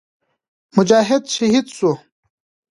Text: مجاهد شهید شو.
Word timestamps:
مجاهد 0.77 1.23
شهید 1.35 1.65
شو. 1.75 1.91